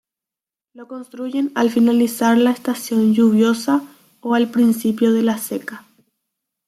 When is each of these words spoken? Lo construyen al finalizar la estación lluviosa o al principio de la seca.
Lo 0.73 0.87
construyen 0.87 1.51
al 1.53 1.69
finalizar 1.69 2.35
la 2.35 2.49
estación 2.49 3.13
lluviosa 3.13 3.83
o 4.21 4.33
al 4.33 4.49
principio 4.49 5.13
de 5.13 5.21
la 5.21 5.37
seca. 5.37 5.85